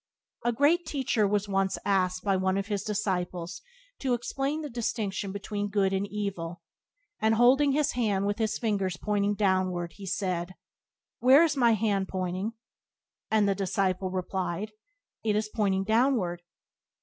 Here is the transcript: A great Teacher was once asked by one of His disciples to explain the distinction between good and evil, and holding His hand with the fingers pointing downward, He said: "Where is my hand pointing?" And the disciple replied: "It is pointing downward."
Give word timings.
A 0.43 0.51
great 0.51 0.87
Teacher 0.87 1.27
was 1.27 1.47
once 1.47 1.77
asked 1.85 2.23
by 2.23 2.35
one 2.35 2.57
of 2.57 2.65
His 2.65 2.81
disciples 2.81 3.61
to 3.99 4.15
explain 4.15 4.61
the 4.63 4.67
distinction 4.71 5.31
between 5.31 5.67
good 5.69 5.93
and 5.93 6.07
evil, 6.07 6.63
and 7.19 7.35
holding 7.35 7.73
His 7.73 7.91
hand 7.91 8.25
with 8.25 8.37
the 8.37 8.47
fingers 8.47 8.97
pointing 8.97 9.35
downward, 9.35 9.93
He 9.97 10.07
said: 10.07 10.55
"Where 11.19 11.43
is 11.43 11.55
my 11.55 11.73
hand 11.73 12.07
pointing?" 12.07 12.53
And 13.29 13.47
the 13.47 13.53
disciple 13.53 14.09
replied: 14.09 14.71
"It 15.23 15.35
is 15.35 15.49
pointing 15.53 15.83
downward." 15.83 16.41